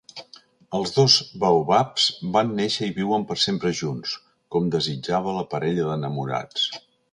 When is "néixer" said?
2.61-2.89